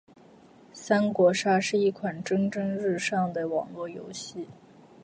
[0.73, 4.47] 三国杀是一款蒸蒸日上的网络游戏。